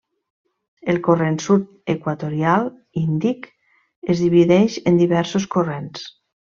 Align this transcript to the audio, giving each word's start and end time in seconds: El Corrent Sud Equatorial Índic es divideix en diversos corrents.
El 0.93 0.97
Corrent 1.07 1.37
Sud 1.43 1.67
Equatorial 1.95 2.67
Índic 3.05 3.47
es 4.17 4.27
divideix 4.27 4.83
en 4.93 5.03
diversos 5.07 5.51
corrents. 5.57 6.15